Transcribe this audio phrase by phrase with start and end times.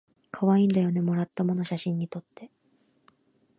[0.31, 2.49] かわいいんだよねもらったもの写真にとって